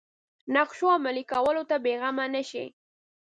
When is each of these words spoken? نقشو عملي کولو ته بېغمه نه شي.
نقشو 0.55 0.85
عملي 0.95 1.23
کولو 1.31 1.63
ته 1.69 1.75
بېغمه 1.85 2.25
نه 2.35 2.41
شي. 2.49 2.65